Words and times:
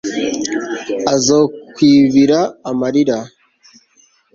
Azokwibira 1.13 2.39
amarira 2.69 3.19